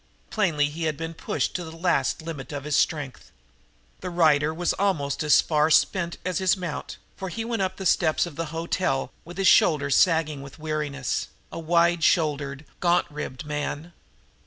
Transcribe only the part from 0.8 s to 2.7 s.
had been pushed to the last limit of